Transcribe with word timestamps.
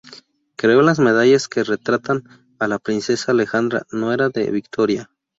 Creó 0.55 0.81
las 0.81 0.97
medallas 0.97 1.47
que 1.47 1.63
retratan 1.63 2.23
a 2.57 2.67
la 2.67 2.79
princesa 2.79 3.33
Alejandra, 3.33 3.83
nuera 3.91 4.29
de 4.29 4.49
Victoria. 4.49 5.11